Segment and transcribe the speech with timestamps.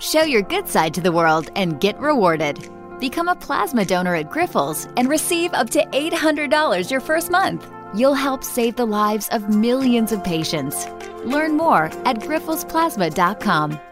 [0.00, 2.68] Show your good side to the world and get rewarded.
[3.00, 7.70] Become a plasma donor at Grifols and receive up to $800 your first month.
[7.94, 10.86] You'll help save the lives of millions of patients.
[11.24, 13.89] Learn more at grifolsplasma.com.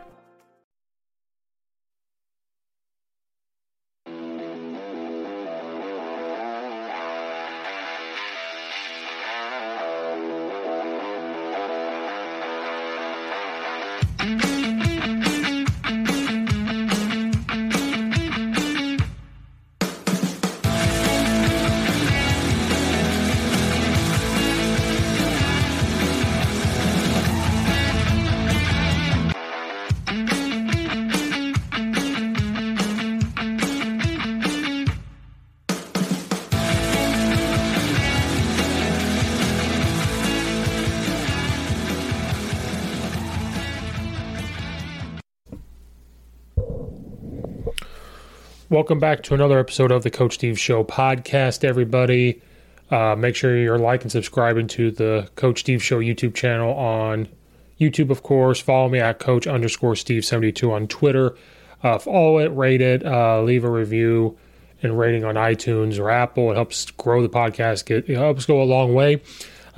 [48.70, 52.42] Welcome back to another episode of the Coach Steve Show podcast, everybody.
[52.90, 57.28] Uh, make sure you're liking, and subscribing to the Coach Steve Show YouTube channel on
[57.80, 58.60] YouTube, of course.
[58.60, 61.34] Follow me at Coach underscore Steve 72 on Twitter.
[61.82, 64.36] Uh, follow it, rate it, uh, leave a review
[64.82, 66.50] and rating on iTunes or Apple.
[66.52, 67.86] It helps grow the podcast.
[67.86, 69.22] Get, it helps go a long way.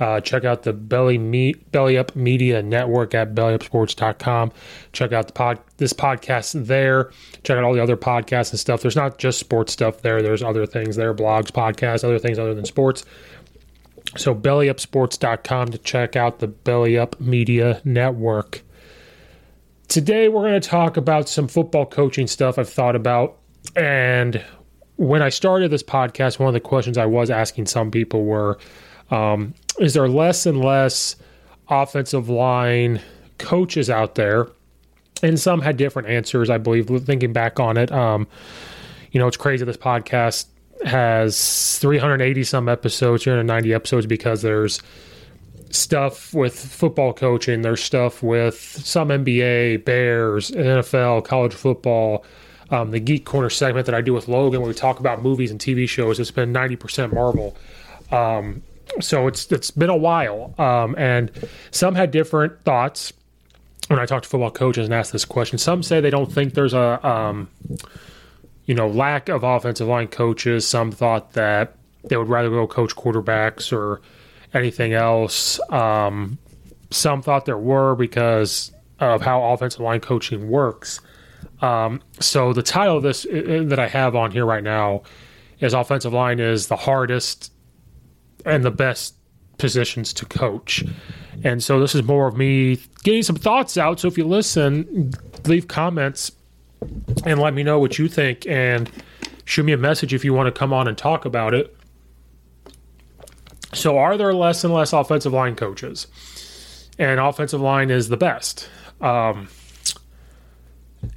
[0.01, 4.51] Uh, check out the Belly Me- Belly Up Media Network at bellyupsports.com.
[4.93, 7.11] Check out the pod this podcast there.
[7.43, 8.81] Check out all the other podcasts and stuff.
[8.81, 10.23] There's not just sports stuff there.
[10.23, 13.05] There's other things there, blogs, podcasts, other things other than sports.
[14.17, 18.63] So bellyupsports.com to check out the Belly Up Media Network.
[19.87, 23.37] Today we're going to talk about some football coaching stuff I've thought about
[23.75, 24.43] and
[24.95, 28.57] when I started this podcast, one of the questions I was asking some people were
[29.09, 31.15] um, is there less and less
[31.69, 33.01] offensive line
[33.37, 34.47] coaches out there?
[35.23, 37.91] And some had different answers, I believe, thinking back on it.
[37.91, 38.27] Um,
[39.11, 40.45] you know, it's crazy this podcast
[40.85, 44.81] has 380 some episodes, 390 episodes because there's
[45.69, 52.25] stuff with football coaching, there's stuff with some NBA, Bears, NFL, college football.
[52.71, 55.51] Um, the Geek Corner segment that I do with Logan, where we talk about movies
[55.51, 57.55] and TV shows, it's been 90% Marvel.
[58.11, 58.63] Um,
[58.99, 61.31] so it's it's been a while, um, and
[61.71, 63.13] some had different thoughts
[63.87, 65.57] when I talked to football coaches and asked this question.
[65.57, 67.49] Some say they don't think there's a um,
[68.65, 70.67] you know lack of offensive line coaches.
[70.67, 74.01] Some thought that they would rather go coach quarterbacks or
[74.53, 75.59] anything else.
[75.69, 76.37] Um,
[76.89, 80.99] some thought there were because of how offensive line coaching works.
[81.61, 85.03] Um, so the title of this uh, that I have on here right now
[85.59, 87.51] is offensive line is the hardest
[88.45, 89.15] and the best
[89.57, 90.83] positions to coach.
[91.43, 93.99] And so this is more of me getting some thoughts out.
[93.99, 95.11] So if you listen,
[95.45, 96.31] leave comments
[97.25, 98.89] and let me know what you think and
[99.45, 101.75] shoot me a message if you want to come on and talk about it.
[103.73, 106.07] So, are there less and less offensive line coaches?
[106.99, 108.67] And offensive line is the best.
[108.99, 109.47] Um,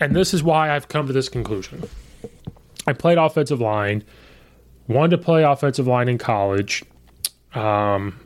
[0.00, 1.88] and this is why I've come to this conclusion.
[2.86, 4.04] I played offensive line,
[4.86, 6.84] wanted to play offensive line in college,
[7.54, 8.20] um,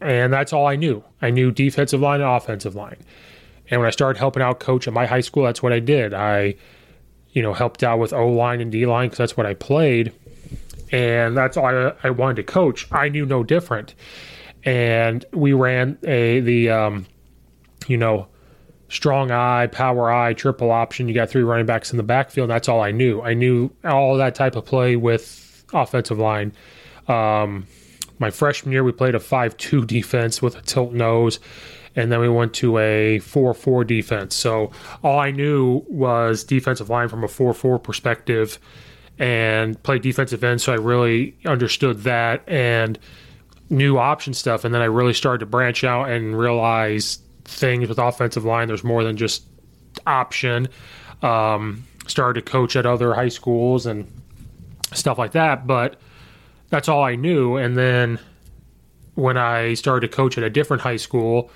[0.00, 1.04] and that's all I knew.
[1.20, 2.98] I knew defensive line and offensive line.
[3.70, 6.12] And when I started helping out coach at my high school, that's what I did.
[6.12, 6.56] I,
[7.30, 10.12] you know, helped out with O line and D line because that's what I played
[10.92, 12.90] and that's all I, I, wanted to coach.
[12.92, 13.94] I knew no different,
[14.64, 17.06] and we ran a the um,
[17.86, 18.26] you know
[18.88, 21.08] strong I, power I, triple option.
[21.08, 22.50] You got three running backs in the backfield.
[22.50, 23.20] that's all I knew.
[23.20, 26.52] I knew all that type of play with offensive line.
[27.06, 27.66] Um,
[28.20, 31.40] my freshman year, we played a five-two defense with a tilt nose.
[31.96, 34.36] And then we went to a 4 4 defense.
[34.36, 34.70] So
[35.02, 38.60] all I knew was defensive line from a 4 4 perspective
[39.18, 42.98] and played defensive end, so I really understood that and
[43.68, 44.64] new option stuff.
[44.64, 48.68] And then I really started to branch out and realize things with offensive line.
[48.68, 49.44] There's more than just
[50.06, 50.68] option.
[51.22, 54.10] Um, started to coach at other high schools and
[54.92, 56.00] stuff like that, but
[56.70, 57.56] that's all I knew.
[57.56, 58.18] And then
[59.14, 61.50] when I started to coach at a different high school,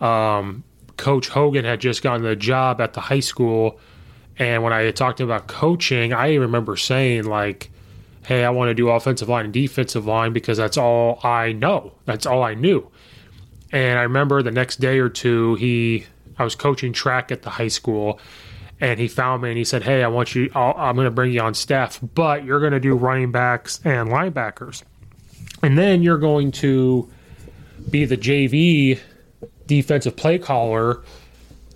[0.00, 0.64] um,
[0.96, 3.78] Coach Hogan had just gotten the job at the high school
[4.38, 7.70] and when I talked about coaching, I remember saying like,
[8.26, 11.92] "Hey, I want to do offensive line and defensive line because that's all I know.
[12.04, 12.88] That's all I knew."
[13.70, 16.06] And I remember the next day or two, he
[16.38, 18.18] I was coaching track at the high school,
[18.80, 20.50] and he found me and he said, "Hey, I want you.
[20.54, 23.80] i am going to bring you on staff, but you're going to do running backs
[23.84, 24.82] and linebackers,
[25.62, 27.10] and then you're going to
[27.90, 28.98] be the JV
[29.66, 31.02] defensive play caller."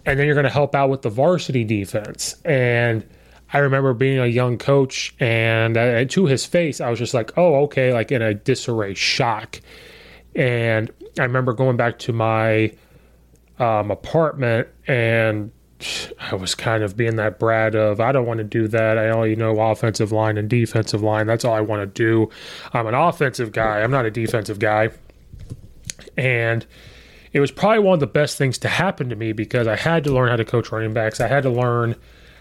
[0.09, 2.35] and then you're going to help out with the varsity defense.
[2.43, 3.07] And
[3.53, 7.37] I remember being a young coach, and uh, to his face, I was just like,
[7.37, 9.61] "Oh, okay," like in a disarray, shock.
[10.35, 12.73] And I remember going back to my
[13.59, 15.53] um, apartment, and
[16.21, 18.99] I was kind of being that Brad of, "I don't want to do that.
[18.99, 21.27] I only know offensive line and defensive line.
[21.27, 22.31] That's all I want to do.
[22.73, 23.81] I'm an offensive guy.
[23.81, 24.91] I'm not a defensive guy."
[26.17, 26.67] And
[27.33, 30.03] it was probably one of the best things to happen to me because I had
[30.05, 31.21] to learn how to coach running backs.
[31.21, 31.95] I had to learn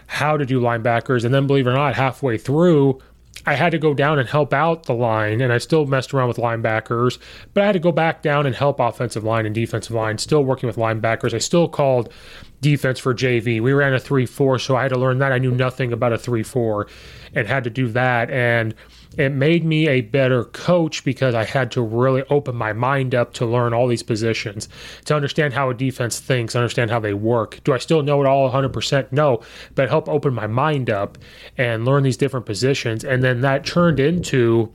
[0.06, 1.24] how to do linebackers.
[1.24, 2.98] And then, believe it or not, halfway through,
[3.46, 6.28] I had to go down and help out the line, and I still messed around
[6.28, 7.18] with linebackers,
[7.54, 10.42] but I had to go back down and help offensive line and defensive line, still
[10.42, 11.34] working with linebackers.
[11.34, 12.12] I still called
[12.60, 13.60] defense for JV.
[13.60, 15.32] We ran a 3 4, so I had to learn that.
[15.32, 16.86] I knew nothing about a 3 4
[17.34, 18.30] and had to do that.
[18.30, 18.74] And
[19.16, 23.32] it made me a better coach because I had to really open my mind up
[23.34, 24.68] to learn all these positions,
[25.06, 27.60] to understand how a defense thinks, understand how they work.
[27.64, 29.12] Do I still know it all 100%?
[29.12, 29.40] No,
[29.74, 31.18] but help open my mind up
[31.56, 33.04] and learn these different positions.
[33.04, 34.72] And then that turned into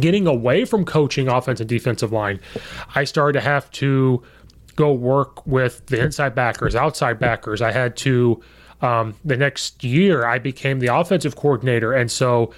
[0.00, 2.40] getting away from coaching offense and defensive line.
[2.94, 4.22] I started to have to
[4.76, 7.62] go work with the inside backers, outside backers.
[7.62, 8.42] I had to,
[8.80, 11.92] um, the next year, I became the offensive coordinator.
[11.92, 12.52] And so,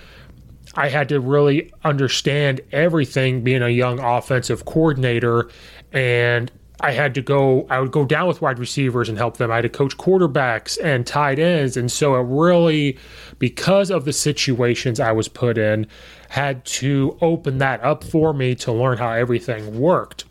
[0.77, 5.49] I had to really understand everything being a young offensive coordinator
[5.93, 9.51] and I had to go I would go down with wide receivers and help them.
[9.51, 12.99] I had to coach quarterbacks and tight ends and so it really
[13.39, 15.87] because of the situations I was put in
[16.29, 20.25] had to open that up for me to learn how everything worked.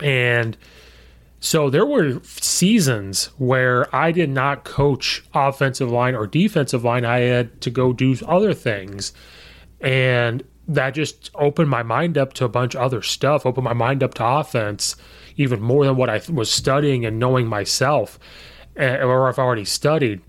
[0.00, 0.56] And
[1.44, 7.04] so there were seasons where I did not coach offensive line or defensive line.
[7.04, 9.12] I had to go do other things.
[9.78, 13.74] And that just opened my mind up to a bunch of other stuff, opened my
[13.74, 14.96] mind up to offense
[15.36, 18.18] even more than what I was studying and knowing myself,
[18.76, 20.22] eh, or I've already studied.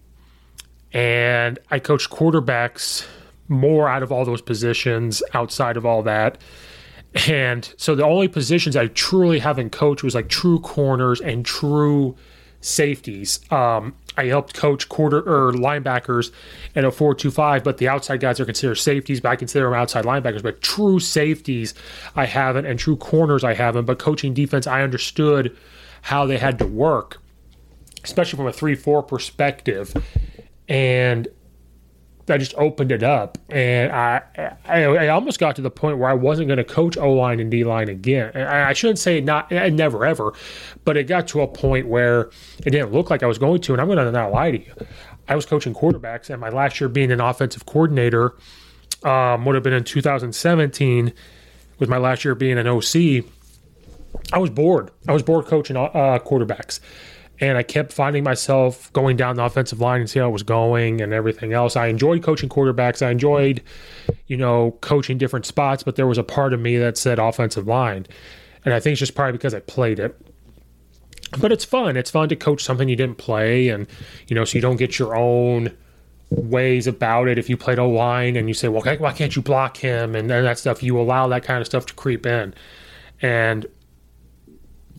[0.91, 3.05] And I coached quarterbacks
[3.47, 6.39] more out of all those positions outside of all that.
[7.27, 12.15] And so the only positions I truly haven't coached was like true corners and true
[12.59, 13.39] safeties.
[13.51, 16.31] Um, I helped coach quarter or linebackers
[16.73, 20.03] in a four-two-five, but the outside guys are considered safeties, but I consider them outside
[20.03, 20.43] linebackers.
[20.43, 21.73] But true safeties,
[22.15, 23.85] I haven't, and true corners, I haven't.
[23.85, 25.55] But coaching defense, I understood
[26.01, 27.21] how they had to work,
[28.03, 29.93] especially from a three-four perspective,
[30.67, 31.27] and
[32.25, 34.21] that just opened it up, and I,
[34.65, 37.39] I, I almost got to the point where I wasn't going to coach O line
[37.39, 38.31] and D line again.
[38.35, 40.33] I, I shouldn't say not, never ever,
[40.85, 42.31] but it got to a point where
[42.65, 43.73] it didn't look like I was going to.
[43.73, 44.73] And I'm going to not lie to you,
[45.27, 48.35] I was coaching quarterbacks, and my last year being an offensive coordinator
[49.03, 51.13] um, would have been in 2017.
[51.77, 53.23] with my last year being an OC,
[54.33, 54.91] I was bored.
[55.07, 55.89] I was bored coaching uh,
[56.19, 56.79] quarterbacks.
[57.39, 60.43] And I kept finding myself going down the offensive line and see how it was
[60.43, 61.75] going and everything else.
[61.75, 63.05] I enjoyed coaching quarterbacks.
[63.05, 63.61] I enjoyed,
[64.27, 67.67] you know, coaching different spots, but there was a part of me that said offensive
[67.67, 68.07] line.
[68.63, 70.19] And I think it's just probably because I played it.
[71.39, 71.97] But it's fun.
[71.97, 73.87] It's fun to coach something you didn't play and,
[74.27, 75.75] you know, so you don't get your own
[76.29, 77.37] ways about it.
[77.37, 80.29] If you played a line and you say, well, why can't you block him and,
[80.29, 82.53] that stuff, you allow that kind of stuff to creep in.
[83.21, 83.65] And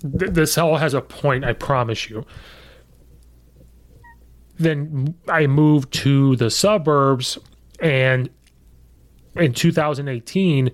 [0.01, 2.25] th- this all has a point, I promise you.
[4.59, 7.39] Then I moved to the suburbs
[7.81, 8.31] and
[9.35, 10.71] in 2018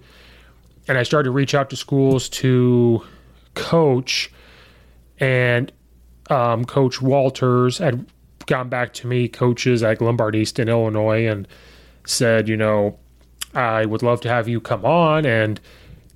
[0.89, 3.05] and I started to reach out to schools to
[3.55, 4.31] coach
[5.19, 5.73] and
[6.31, 8.07] um, coach Walters had
[8.47, 11.47] gone back to me, coaches at Glenbard East in Illinois, and
[12.07, 12.99] said, you know,
[13.55, 15.27] I would love to have you come on.
[15.27, 15.61] And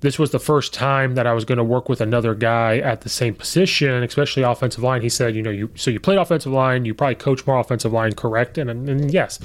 [0.01, 3.01] this was the first time that I was going to work with another guy at
[3.01, 5.01] the same position, especially offensive line.
[5.01, 7.93] He said, you know, you so you played offensive line, you probably coach more offensive
[7.93, 8.57] line, correct?
[8.57, 9.39] And, and, and yes.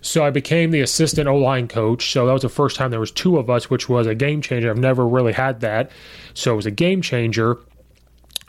[0.00, 2.10] So I became the assistant O line coach.
[2.12, 4.40] So that was the first time there was two of us, which was a game
[4.40, 4.70] changer.
[4.70, 5.90] I've never really had that.
[6.34, 7.58] So it was a game changer.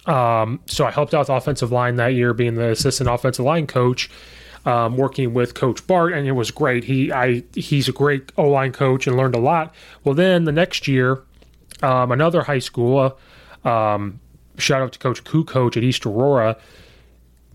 [0.05, 3.67] Um, so I helped out with offensive line that year, being the assistant offensive line
[3.67, 4.09] coach,
[4.65, 6.85] um, working with Coach Bart, and it was great.
[6.85, 9.73] He I he's a great O line coach and learned a lot.
[10.03, 11.23] Well, then the next year,
[11.81, 13.17] um, another high school,
[13.65, 14.19] um,
[14.57, 16.57] shout out to Coach Koo Coach at East Aurora,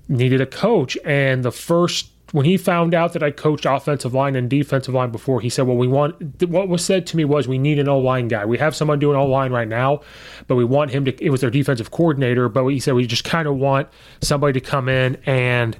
[0.08, 4.36] needed a coach, and the first when he found out that I coached offensive line
[4.36, 7.48] and defensive line before, he said, "Well, we want." What was said to me was,
[7.48, 8.44] "We need an O line guy.
[8.44, 10.02] We have someone doing O line right now,
[10.46, 13.24] but we want him to." It was their defensive coordinator, but he said we just
[13.24, 13.88] kind of want
[14.20, 15.78] somebody to come in and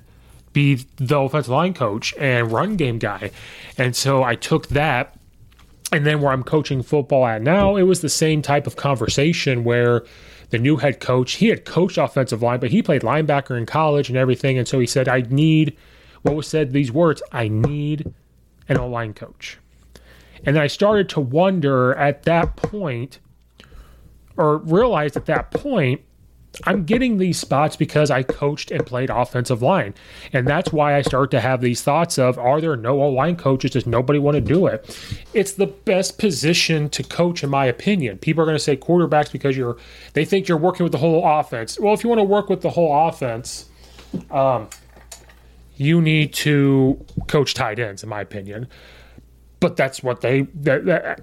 [0.59, 3.31] be the offensive line coach and run game guy.
[3.77, 5.17] And so I took that,
[5.93, 9.65] and then where I'm coaching football at now, it was the same type of conversation
[9.65, 10.05] where
[10.50, 14.09] the new head coach he had coached offensive line, but he played linebacker in college
[14.09, 15.77] and everything, and so he said, "I need."
[16.23, 18.12] what was said these words I need
[18.69, 19.59] an O line coach.
[20.45, 23.19] And I started to wonder at that point,
[24.37, 26.00] or realized at that point,
[26.64, 29.95] I'm getting these spots because I coached and played offensive line.
[30.33, 33.73] And that's why I start to have these thoughts of are there no line coaches?
[33.73, 34.99] Does nobody want to do it?
[35.35, 38.19] It's the best position to coach, in my opinion.
[38.19, 39.76] People are going to say quarterbacks because you're
[40.14, 41.78] they think you're working with the whole offense.
[41.78, 43.69] Well, if you want to work with the whole offense,
[44.31, 44.69] um,
[45.76, 48.69] you need to coach tight ends, in my opinion.
[49.61, 50.43] But that's what they.
[50.55, 51.21] That, that,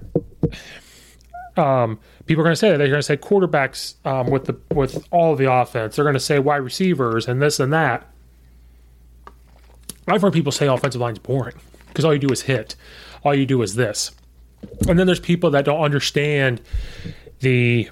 [1.57, 4.57] um, people are going to say that they're going to say quarterbacks um, with the
[4.73, 5.95] with all the offense.
[5.95, 8.09] They're going to say wide receivers and this and that.
[10.07, 11.55] I've heard people say offensive line's boring
[11.87, 12.75] because all you do is hit,
[13.23, 14.11] all you do is this,
[14.87, 16.61] and then there's people that don't understand
[17.39, 17.89] the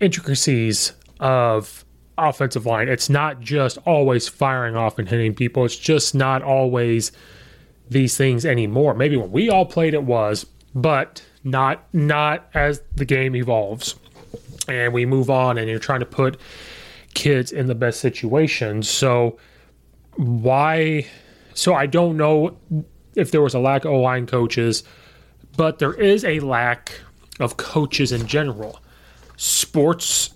[0.00, 1.84] intricacies of
[2.18, 2.88] offensive line.
[2.88, 5.64] It's not just always firing off and hitting people.
[5.64, 7.12] It's just not always
[7.88, 8.94] these things anymore.
[8.94, 13.96] Maybe when we all played it was, but not not as the game evolves
[14.68, 16.38] and we move on and you're trying to put
[17.14, 18.88] kids in the best situations.
[18.88, 19.38] So
[20.16, 21.06] why
[21.54, 22.56] so I don't know
[23.14, 24.84] if there was a lack of O-line coaches,
[25.56, 27.00] but there is a lack
[27.40, 28.80] of coaches in general.
[29.36, 30.30] Sports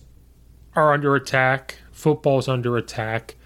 [0.75, 1.79] are under attack.
[1.93, 3.37] Football's under attack.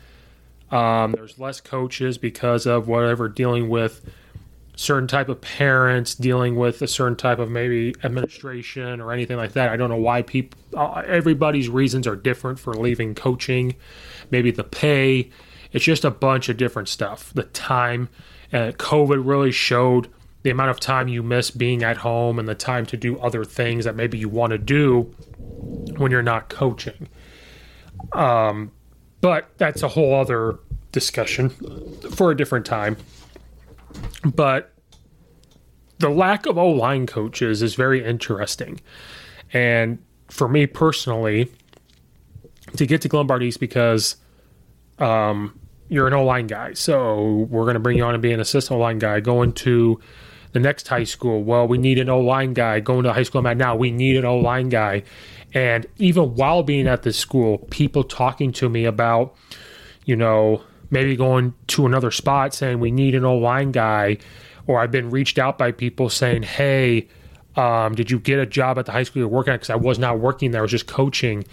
[0.70, 4.04] Um, there's less coaches because of whatever dealing with
[4.80, 9.52] certain type of parents, dealing with a certain type of maybe administration or anything like
[9.52, 9.68] that.
[9.68, 10.58] I don't know why people.
[10.74, 13.76] Uh, everybody's reasons are different for leaving coaching.
[14.30, 15.30] Maybe the pay.
[15.72, 17.32] It's just a bunch of different stuff.
[17.34, 18.08] The time.
[18.52, 20.08] Uh, COVID really showed
[20.42, 23.44] the amount of time you miss being at home and the time to do other
[23.44, 25.02] things that maybe you want to do
[25.98, 27.08] when you're not coaching.
[28.12, 28.72] Um,
[29.20, 30.58] but that's a whole other
[30.90, 31.50] discussion
[32.10, 32.96] for a different time.
[34.24, 34.72] But
[35.98, 38.80] the lack of O line coaches is very interesting.
[39.52, 41.50] And for me personally,
[42.76, 44.16] to get to Lombard because
[44.98, 46.72] um, you're an O line guy.
[46.74, 49.20] So we're going to bring you on and be an assistant O line guy.
[49.20, 50.00] Going to
[50.52, 52.80] the next high school, well, we need an O line guy.
[52.80, 55.02] Going to the high school I'm at now, we need an O line guy.
[55.52, 59.34] And even while being at this school, people talking to me about,
[60.04, 64.18] you know, maybe going to another spot saying we need an O line guy,
[64.66, 67.08] or I've been reached out by people saying, hey,
[67.56, 69.56] um, did you get a job at the high school you're working at?
[69.56, 71.44] Because I was not working there, I was just coaching.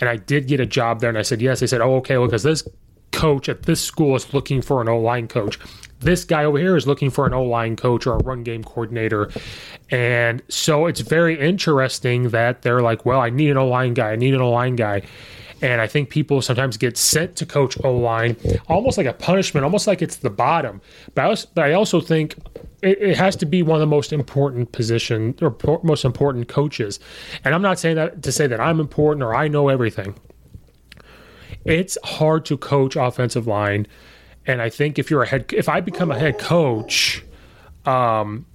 [0.00, 1.60] And I did get a job there, and I said, yes.
[1.60, 2.66] They said, oh, okay, well, because this
[3.12, 5.58] coach at this school is looking for an O line coach.
[6.00, 8.64] this guy over here is looking for an O line coach or a run game
[8.64, 9.30] coordinator.
[9.90, 14.12] And so it's very interesting that they're like, well, I need an O line guy.
[14.12, 15.02] I need an O line guy.
[15.62, 18.36] And I think people sometimes get sent to coach O line
[18.68, 20.80] almost like a punishment, almost like it's the bottom.
[21.14, 22.36] But I also, but I also think
[22.82, 26.98] it, it, has to be one of the most important position or most important coaches.
[27.44, 30.14] And I'm not saying that to say that I'm important or I know everything.
[31.66, 33.86] It's hard to coach offensive line
[34.46, 37.22] and I think if you're a head, if I become a head coach,
[37.84, 38.46] um,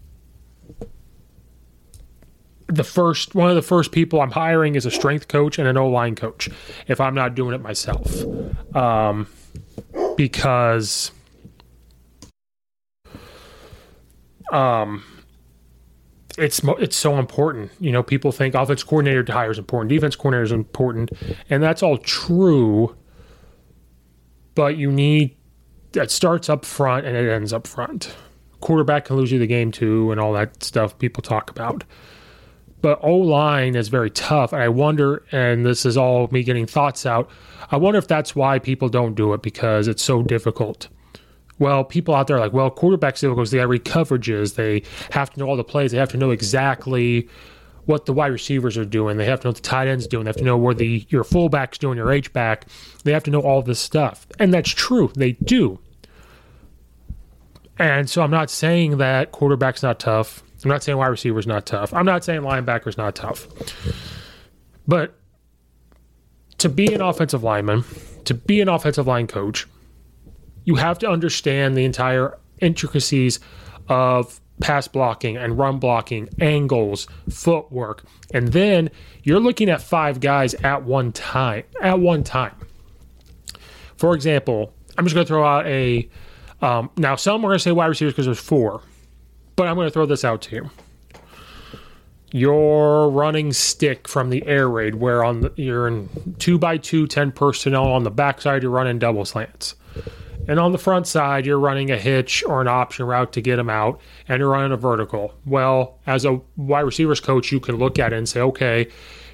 [2.67, 5.77] the first one of the first people I'm hiring is a strength coach and an
[5.77, 6.49] O line coach.
[6.87, 8.23] If I'm not doing it myself,
[8.75, 9.27] um,
[10.17, 11.11] because
[14.51, 15.03] um,
[16.37, 17.71] it's it's so important.
[17.79, 21.11] You know, people think offense coordinator to hire is important, defense coordinator is important,
[21.49, 22.95] and that's all true.
[24.55, 25.35] But you need
[25.93, 28.15] it starts up front and it ends up front.
[28.59, 31.83] Quarterback can lose you the game too, and all that stuff people talk about.
[32.85, 35.25] But O line is very tough, and I wonder.
[35.31, 37.31] And this is all me getting thoughts out.
[37.71, 40.87] I wonder if that's why people don't do it because it's so difficult.
[41.57, 44.53] Well, people out there are like, well, quarterbacks difficult they read coverages.
[44.53, 45.93] They have to know all the plays.
[45.93, 47.27] They have to know exactly
[47.85, 49.17] what the wide receivers are doing.
[49.17, 50.25] They have to know what the tight ends doing.
[50.25, 52.67] They have to know where the your fullback's doing, your H back.
[53.03, 55.11] They have to know all this stuff, and that's true.
[55.15, 55.79] They do.
[57.79, 60.43] And so I'm not saying that quarterback's not tough.
[60.65, 61.93] I'm not saying wide receiver's not tough.
[61.93, 63.47] I'm not saying linebacker's not tough.
[64.87, 65.13] But
[66.57, 67.83] to be an offensive lineman,
[68.25, 69.67] to be an offensive line coach,
[70.63, 73.39] you have to understand the entire intricacies
[73.87, 78.03] of pass blocking and run blocking, angles, footwork.
[78.33, 78.89] And then
[79.21, 81.65] you're looking at five guys at one time.
[81.79, 82.55] At one time.
[83.97, 86.09] For example, I'm just going to throw out a
[86.61, 88.81] um, now, some are going to say wide receivers because there's four,
[89.55, 90.69] but I'm going to throw this out to you.
[92.31, 97.07] Your running stick from the air raid, where on the, you're in two by two,
[97.07, 97.85] 10 personnel.
[97.85, 99.75] On the backside, you're running double slants.
[100.47, 103.55] And on the front side, you're running a hitch or an option route to get
[103.55, 105.33] them out, and you're running a vertical.
[105.45, 108.87] Well, as a wide receivers coach, you can look at it and say, okay,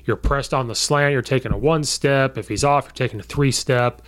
[0.05, 2.37] you're pressed on the slant, you're taking a one step.
[2.37, 4.01] If he's off, you're taking a three step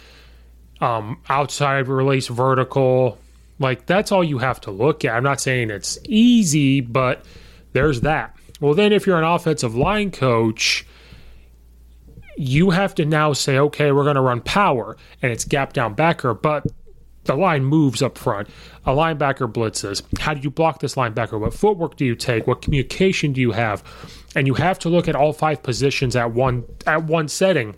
[0.82, 3.18] um, outside release vertical.
[3.60, 5.16] Like that's all you have to look at.
[5.16, 7.26] I'm not saying it's easy, but
[7.74, 8.36] there's that.
[8.60, 10.86] Well, then if you're an offensive line coach,
[12.38, 15.94] you have to now say, okay, we're going to run power and it's gap down
[15.94, 16.66] backer, but
[17.26, 18.50] the line moves up front.
[18.86, 20.04] A linebacker blitzes.
[20.20, 21.40] How do you block this linebacker?
[21.40, 22.48] What footwork do you take?
[22.48, 23.84] What communication do you have?
[24.36, 27.76] And you have to look at all five positions at one at one setting.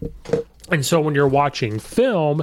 [0.71, 2.41] And so when you're watching film,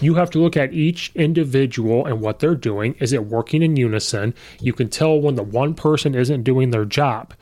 [0.00, 2.94] you have to look at each individual and what they're doing.
[3.00, 4.34] Is it working in unison?
[4.60, 7.34] You can tell when the one person isn't doing their job.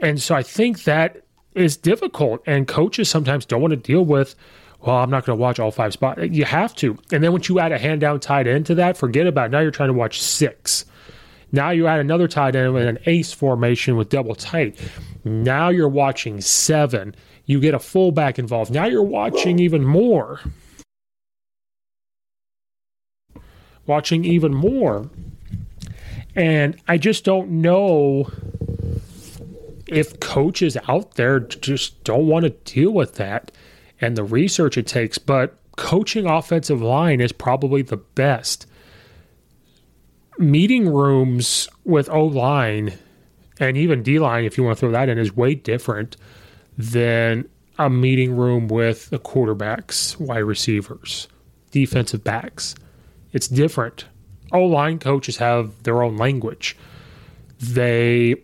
[0.00, 1.22] And so I think that
[1.54, 2.42] is difficult.
[2.46, 4.34] And coaches sometimes don't want to deal with,
[4.80, 6.20] well, I'm not going to watch all five spots.
[6.22, 6.98] You have to.
[7.10, 9.50] And then once you add a hand down tight end to that, forget about it.
[9.52, 10.84] Now you're trying to watch six.
[11.52, 14.78] Now you add another tight end with an ace formation with double tight.
[15.24, 17.14] Now you're watching seven.
[17.46, 18.72] You get a fullback involved.
[18.72, 20.40] Now you're watching even more.
[23.86, 25.08] Watching even more.
[26.36, 28.30] And I just don't know
[29.86, 33.52] if coaches out there just don't want to deal with that
[34.00, 35.18] and the research it takes.
[35.18, 38.66] But coaching offensive line is probably the best.
[40.38, 42.94] Meeting rooms with O line
[43.60, 46.16] and even D line, if you want to throw that in, is way different
[46.76, 51.28] than a meeting room with the quarterbacks, wide receivers,
[51.70, 52.74] defensive backs.
[53.34, 54.06] It's different.
[54.52, 56.76] O line coaches have their own language.
[57.58, 58.36] They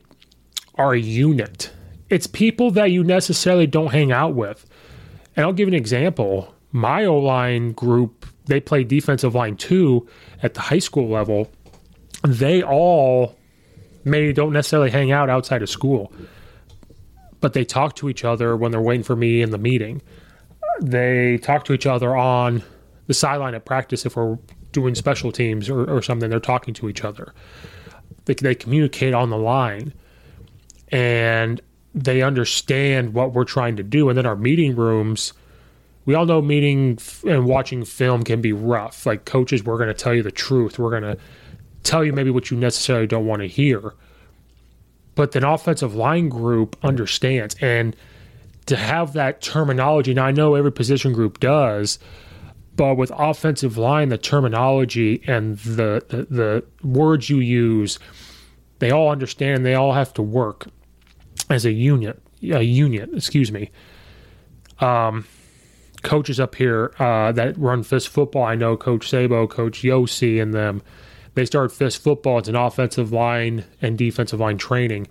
[0.75, 1.71] are a unit.
[2.11, 4.67] It's people that you necessarily don't hang out with.
[5.37, 6.53] And I'll give an example.
[6.73, 10.09] My O line group, they play defensive line too
[10.43, 11.49] at the high school level.
[12.25, 13.37] They all
[14.05, 16.13] maybe don't necessarily hang out outside of school,
[17.41, 20.03] but they talk to each other when they're waiting for me in the meeting.
[20.83, 22.65] They talk to each other on
[23.07, 24.39] the sideline at practice if we're
[24.73, 26.31] doing special teams or, or something.
[26.31, 27.33] They're talking to each other.
[28.25, 29.93] They, they communicate on the line
[30.89, 31.61] and
[31.95, 34.09] they understand what we're trying to do.
[34.09, 35.33] And then our meeting rooms,
[36.05, 39.07] we all know meeting and watching film can be rough.
[39.07, 40.79] Like coaches, we're going to tell you the truth.
[40.79, 41.19] We're going to
[41.83, 43.95] tell you maybe what you necessarily don't want to hear.
[45.15, 47.57] But then offensive line group understands.
[47.61, 47.97] And
[48.67, 51.99] to have that terminology, now I know every position group does,
[52.81, 57.99] but with offensive line, the terminology and the, the, the words you use,
[58.79, 59.67] they all understand.
[59.67, 60.67] They all have to work
[61.51, 62.23] as a unit.
[62.43, 63.71] A unit, excuse me.
[64.79, 65.27] Um,
[66.03, 70.55] coaches up here uh, that run Fist football, I know Coach Sabo, Coach Yossi, and
[70.55, 70.81] them.
[71.35, 72.39] They started Fist football.
[72.39, 75.07] It's an offensive line and defensive line training.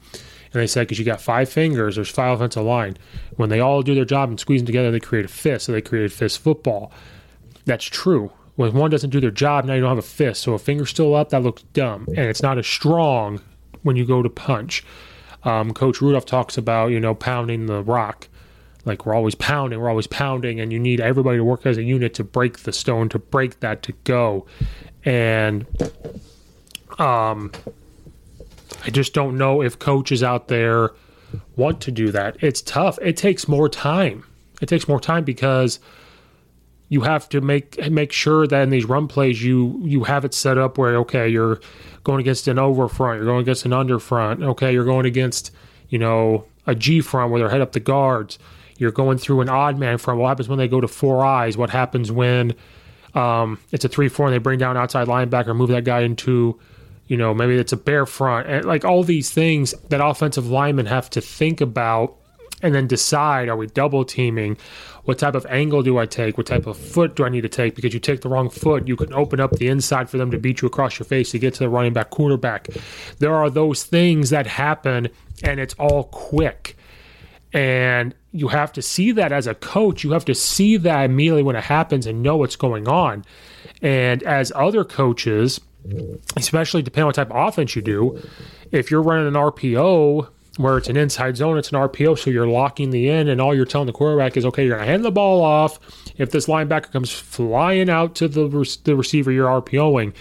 [0.54, 2.98] And they said, because you got five fingers, there's five offensive line.
[3.36, 5.68] When they all do their job and squeeze them together, they create a fist.
[5.68, 6.92] So they created fist football.
[7.65, 8.32] That's true.
[8.56, 10.41] When one doesn't do their job, now you don't have a fist.
[10.41, 12.06] So a finger's still up, that looks dumb.
[12.10, 13.41] And it's not as strong
[13.84, 14.84] when you go to punch.
[15.43, 18.28] Um, Coach Rudolph talks about, you know, pounding the rock.
[18.86, 21.84] Like we're always pounding, we're always pounding, and you need everybody to work as a
[21.84, 24.45] unit to break the stone, to break that to go.
[25.06, 25.65] And
[26.98, 27.52] um,
[28.84, 30.91] I just don't know if coaches out there
[31.56, 32.38] want to do that.
[32.41, 32.98] It's tough.
[33.02, 34.26] It takes more time.
[34.62, 35.80] It takes more time because
[36.89, 40.34] you have to make make sure that in these run plays you you have it
[40.34, 41.60] set up where okay you're
[42.04, 45.52] going against an over front, you're going against an under front, okay you're going against
[45.89, 48.38] you know a G front where they're head up the guards,
[48.78, 50.19] you're going through an odd man front.
[50.19, 51.58] What happens when they go to four eyes?
[51.58, 52.56] What happens when
[53.13, 56.60] um, it's a three four and they bring down outside linebacker, move that guy into
[57.08, 60.86] you know, maybe it's a bare front, and like all these things that offensive linemen
[60.86, 62.15] have to think about
[62.62, 64.58] and then decide are we double teaming?
[65.10, 66.38] What type of angle do I take?
[66.38, 67.74] What type of foot do I need to take?
[67.74, 70.38] Because you take the wrong foot, you can open up the inside for them to
[70.38, 72.67] beat you across your face to get to the running back quarterback.
[73.17, 75.08] There are those things that happen,
[75.41, 76.78] and it's all quick.
[77.54, 80.04] And you have to see that as a coach.
[80.04, 83.26] You have to see that immediately when it happens and know what's going on.
[83.82, 85.60] And as other coaches,
[86.38, 88.22] especially depending on what type of offense you do.
[88.72, 90.28] If you're running an RPO
[90.60, 93.56] where it's an inside zone, it's an RPO, so you're locking the end, and all
[93.56, 95.80] you're telling the quarterback is, okay, you're going to hand the ball off.
[96.17, 98.50] If this linebacker comes flying out to the,
[98.84, 100.13] the receiver you're RPOing,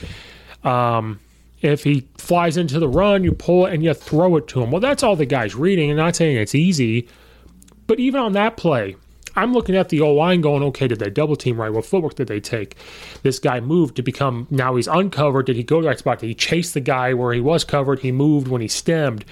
[0.65, 1.19] um,
[1.61, 4.71] if he flies into the run, you pull it and you throw it to him.
[4.71, 7.09] Well, that's all the guy's reading, and not saying it's easy.
[7.89, 8.95] But even on that play,
[9.39, 11.73] I'm looking at the O line going, okay, did they double team right?
[11.73, 12.77] What footwork did they take?
[13.23, 15.47] This guy moved to become now he's uncovered.
[15.47, 16.19] Did he go to that spot?
[16.19, 18.01] Did he chase the guy where he was covered?
[18.01, 19.25] He moved when he stemmed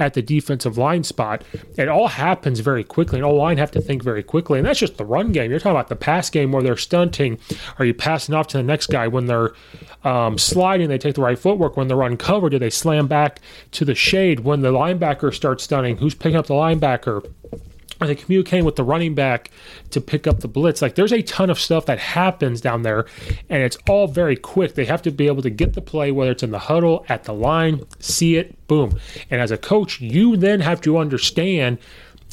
[0.00, 1.44] at the defensive line spot.
[1.78, 4.58] It all happens very quickly, and O line have to think very quickly.
[4.58, 5.48] And that's just the run game.
[5.48, 7.38] You're talking about the pass game where they're stunting.
[7.78, 9.52] Are you passing off to the next guy when they're
[10.02, 10.88] um, sliding?
[10.88, 11.76] They take the right footwork.
[11.76, 13.38] When they're uncovered, do they slam back
[13.70, 14.40] to the shade?
[14.40, 17.30] When the linebacker starts stunning, who's picking up the linebacker?
[18.02, 19.48] Are they communicating with the running back
[19.90, 20.82] to pick up the blitz?
[20.82, 23.06] Like there's a ton of stuff that happens down there,
[23.48, 24.74] and it's all very quick.
[24.74, 27.22] They have to be able to get the play, whether it's in the huddle, at
[27.22, 28.98] the line, see it, boom.
[29.30, 31.78] And as a coach, you then have to understand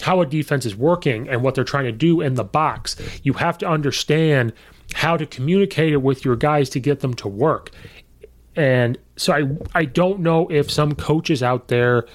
[0.02, 2.96] how a defense is working and what they're trying to do in the box.
[3.22, 4.54] You have to understand
[4.96, 7.70] how to communicate it with your guys to get them to work.
[8.56, 12.08] And so I I don't know if some coaches out there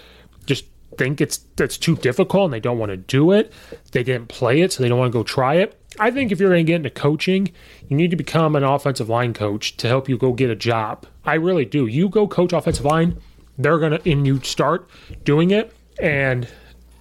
[0.96, 3.52] think it's that's too difficult and they don't want to do it.
[3.92, 5.78] They didn't play it, so they don't want to go try it.
[5.98, 7.52] I think if you're going to get into coaching,
[7.88, 11.06] you need to become an offensive line coach to help you go get a job.
[11.24, 11.86] I really do.
[11.86, 13.20] You go coach offensive line,
[13.58, 14.88] they're going to, and you start
[15.24, 15.72] doing it.
[16.00, 16.48] And,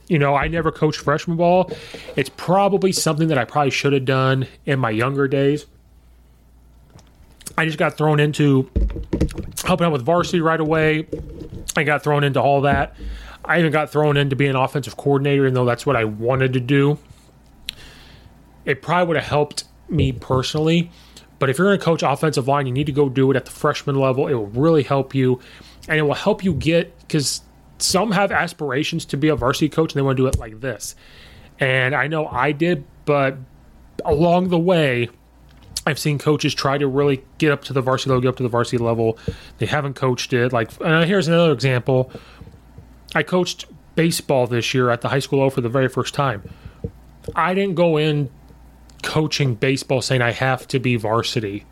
[0.08, 1.72] you know, I never coached freshman ball.
[2.16, 5.66] It's probably something that I probably should have done in my younger days.
[7.58, 8.70] I just got thrown into
[9.64, 11.08] helping out with varsity right away.
[11.76, 12.96] I got thrown into all that.
[13.46, 16.06] I even got thrown in to be an offensive coordinator, even though that's what I
[16.06, 16.98] wanted to do.
[18.66, 20.92] It probably would have helped me personally.
[21.40, 23.44] But if you're going to coach offensive line, you need to go do it at
[23.44, 24.28] the freshman level.
[24.28, 25.42] It will really help you.
[25.90, 27.42] And it will help you get, because
[27.80, 30.62] some have aspirations to be a varsity coach and they want to do it like
[30.62, 30.96] this.
[31.60, 33.38] And I know I did, but
[34.06, 35.10] along the way,
[35.86, 38.44] I've seen coaches try to really get up to the varsity level, get up to
[38.44, 39.18] the varsity level.
[39.58, 40.54] They haven't coached it.
[40.54, 42.10] Like, here's another example
[43.16, 46.44] I coached baseball this year at the high school O for the very first time.
[47.36, 48.30] I didn't go in
[49.04, 51.66] coaching baseball saying I have to be varsity.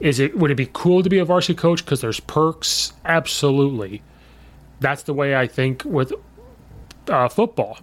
[0.00, 2.92] Is it would it be cool to be a varsity coach because there's perks?
[3.04, 4.02] Absolutely.
[4.80, 6.12] That's the way I think with
[7.08, 7.78] uh, football.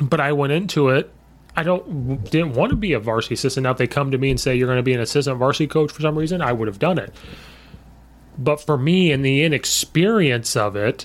[0.00, 1.10] But I went into it.
[1.56, 3.64] I don't didn't want to be a varsity assistant.
[3.64, 5.66] Now if they come to me and say you're going to be an assistant varsity
[5.66, 7.12] coach for some reason, I would have done it.
[8.38, 11.04] But for me, in the inexperience of it,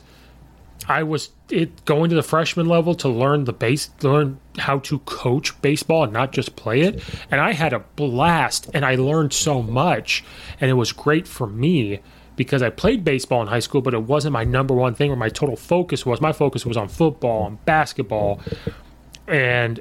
[0.87, 4.99] I was it going to the freshman level to learn the base, learn how to
[4.99, 7.03] coach baseball and not just play it.
[7.29, 10.23] And I had a blast, and I learned so much,
[10.59, 11.99] and it was great for me
[12.35, 15.17] because I played baseball in high school, but it wasn't my number one thing where
[15.17, 16.21] my total focus was.
[16.21, 18.39] My focus was on football and basketball,
[19.27, 19.79] and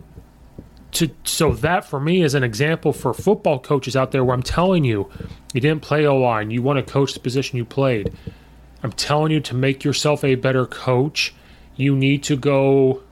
[0.92, 4.42] to so that for me is an example for football coaches out there where I'm
[4.42, 5.10] telling you,
[5.52, 8.12] you didn't play O line, you want to coach the position you played.
[8.86, 11.34] I'm telling you to make yourself a better coach,
[11.74, 13.02] you need to go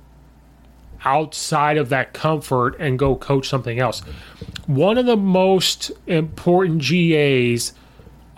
[1.04, 3.98] outside of that comfort and go coach something else.
[4.68, 7.72] One of the most important GAs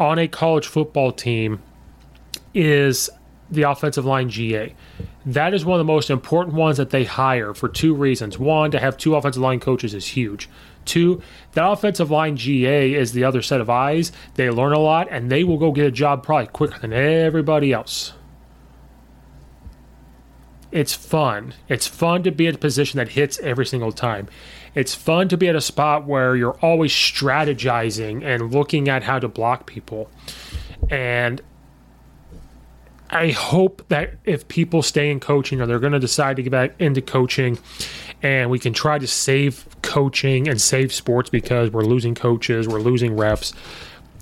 [0.01, 1.61] on a college football team
[2.55, 3.11] is
[3.51, 4.75] the offensive line GA.
[5.27, 8.38] That is one of the most important ones that they hire for two reasons.
[8.38, 10.49] One, to have two offensive line coaches is huge.
[10.87, 11.20] Two,
[11.53, 14.12] the offensive line GA is the other set of eyes.
[14.35, 17.72] They learn a lot and they will go get a job probably quicker than everybody
[17.72, 18.14] else.
[20.72, 21.55] It's fun.
[21.68, 24.29] It's fun to be at a position that hits every single time.
[24.75, 29.18] It's fun to be at a spot where you're always strategizing and looking at how
[29.18, 30.11] to block people.
[30.90, 31.40] And
[33.11, 36.51] I hope that if people stay in coaching or they're going to decide to get
[36.51, 37.59] back into coaching
[38.23, 42.81] and we can try to save coaching and save sports because we're losing coaches, we're
[42.81, 43.53] losing refs.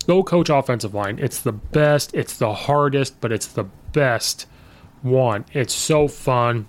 [0.06, 1.18] Go coach offensive line.
[1.18, 4.46] It's the best, it's the hardest, but it's the best
[5.00, 5.46] one.
[5.52, 6.66] It's so fun.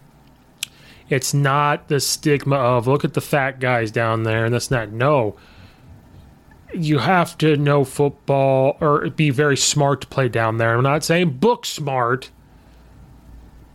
[1.09, 4.91] It's not the stigma of look at the fat guys down there and that's not
[4.91, 5.35] no
[6.75, 10.75] you have to know football or be very smart to play down there.
[10.75, 12.29] I'm not saying book smart,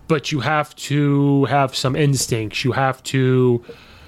[0.08, 2.64] but you have to have some instincts.
[2.64, 3.64] You have to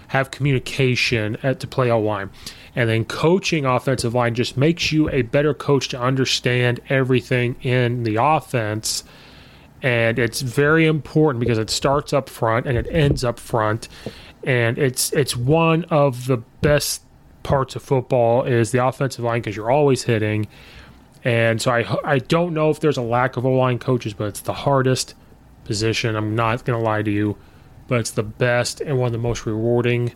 [0.09, 2.31] have communication at, to play all line.
[2.75, 8.03] And then coaching offensive line just makes you a better coach to understand everything in
[8.03, 9.05] the offense.
[9.83, 13.89] And it's very important because it starts up front and it ends up front.
[14.45, 17.03] And it's it's one of the best
[17.43, 20.47] parts of football is the offensive line because you're always hitting.
[21.25, 24.29] And so I I don't know if there's a lack of O line coaches, but
[24.29, 25.15] it's the hardest
[25.65, 26.17] position.
[26.17, 27.37] I'm not going to lie to you,
[27.89, 30.13] but it's the best and one of the most rewarding.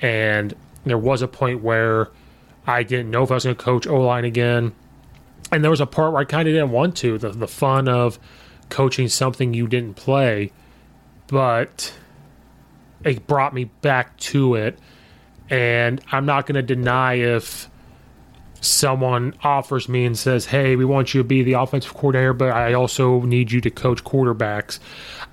[0.00, 0.54] And
[0.84, 2.08] there was a point where
[2.66, 4.72] I didn't know if I was going to coach O line again.
[5.50, 7.88] And there was a part where I kind of didn't want to the, the fun
[7.88, 8.18] of
[8.68, 10.52] coaching something you didn't play,
[11.26, 11.94] but
[13.04, 14.78] it brought me back to it
[15.50, 17.68] and I'm not going to deny if
[18.60, 22.50] someone offers me and says, "Hey, we want you to be the offensive coordinator, but
[22.50, 24.78] I also need you to coach quarterbacks.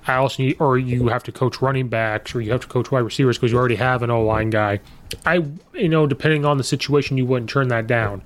[0.08, 2.92] I also need, or you have to coach running backs, or you have to coach
[2.92, 4.80] wide receivers because you already have an O line guy."
[5.26, 8.22] I, you know, depending on the situation, you wouldn't turn that down.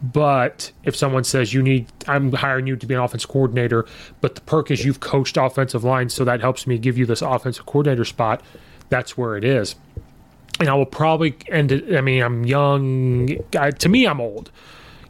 [0.00, 3.84] But if someone says you need, I'm hiring you to be an offense coordinator,
[4.20, 7.20] but the perk is you've coached offensive lines, so that helps me give you this
[7.20, 8.40] offensive coordinator spot.
[8.90, 9.74] That's where it is
[10.60, 11.96] and I will probably end it.
[11.96, 13.36] I mean, I'm young.
[13.58, 14.50] I, to me, I'm old,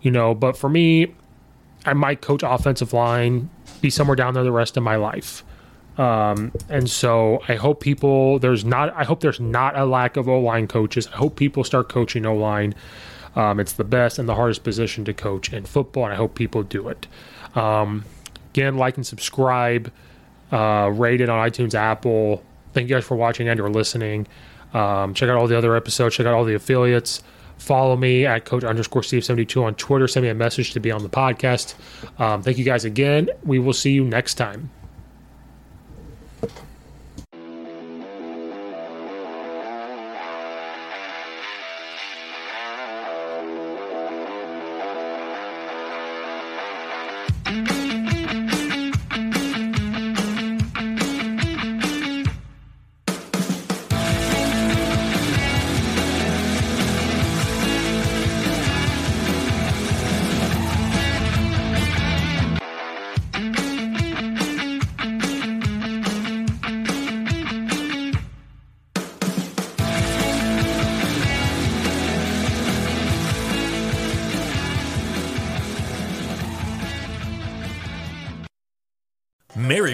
[0.02, 1.14] you know, but for me,
[1.86, 5.44] I might coach offensive line, be somewhere down there the rest of my life.
[5.96, 10.28] Um, and so I hope people, there's not, I hope there's not a lack of
[10.28, 11.08] O line coaches.
[11.08, 12.74] I hope people start coaching O line.
[13.34, 16.34] Um, it's the best and the hardest position to coach in football, and I hope
[16.34, 17.06] people do it.
[17.54, 18.04] Um,
[18.50, 19.92] again, like and subscribe,
[20.52, 22.42] uh, rate it on iTunes, Apple.
[22.72, 24.26] Thank you guys for watching and or listening.
[24.74, 26.16] Um, check out all the other episodes.
[26.16, 27.22] Check out all the affiliates.
[27.58, 30.06] Follow me at coach underscore Steve72 on Twitter.
[30.06, 31.74] Send me a message to be on the podcast.
[32.20, 33.30] Um, thank you guys again.
[33.44, 34.70] We will see you next time.